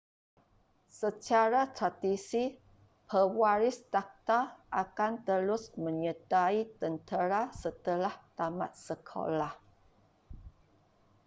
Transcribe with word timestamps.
secara 1.01 1.61
tradisi 1.77 2.43
pewaris 3.09 3.77
takhta 3.93 4.39
akan 4.83 5.13
terus 5.27 5.63
menyertai 5.85 6.59
tentera 6.81 7.41
setelah 7.63 8.13
tamat 8.37 8.71
sekoloah 8.85 9.53